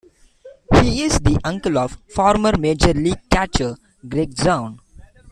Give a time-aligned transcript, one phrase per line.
[0.81, 3.77] He is the uncle of former major league catcher
[4.09, 4.79] Gregg Zaun.